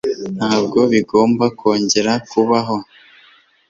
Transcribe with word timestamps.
Ntabwo 0.37 0.79
bigomba 0.91 1.45
kongera 1.59 2.13
kubaho 2.29 2.77